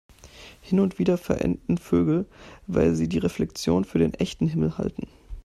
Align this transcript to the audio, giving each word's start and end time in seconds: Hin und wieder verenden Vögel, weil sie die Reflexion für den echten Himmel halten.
Hin 0.63 0.79
und 0.79 0.97
wieder 0.97 1.15
verenden 1.15 1.77
Vögel, 1.77 2.25
weil 2.65 2.95
sie 2.95 3.07
die 3.07 3.19
Reflexion 3.19 3.85
für 3.85 3.99
den 3.99 4.15
echten 4.15 4.47
Himmel 4.47 4.79
halten. 4.79 5.07